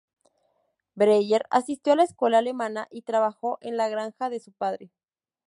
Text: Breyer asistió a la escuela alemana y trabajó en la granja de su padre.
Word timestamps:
Breyer 0.95 1.45
asistió 1.51 1.93
a 1.93 1.95
la 1.95 2.03
escuela 2.05 2.39
alemana 2.39 2.87
y 2.89 3.03
trabajó 3.03 3.59
en 3.61 3.77
la 3.77 3.87
granja 3.87 4.31
de 4.31 4.39
su 4.39 4.51
padre. 4.51 4.89